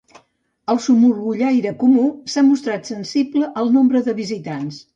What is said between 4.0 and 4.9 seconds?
de visitants.